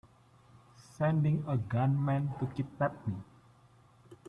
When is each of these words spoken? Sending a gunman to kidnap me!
Sending 0.97 1.43
a 1.47 1.57
gunman 1.57 2.33
to 2.39 2.47
kidnap 2.55 3.05
me! 3.07 3.13